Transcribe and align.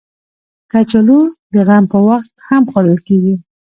کچالو 0.71 1.19
د 1.53 1.55
غم 1.67 1.83
په 1.91 1.97
وخت 2.07 2.31
هم 2.47 2.63
خوړل 2.71 2.99
کېږي 3.07 3.35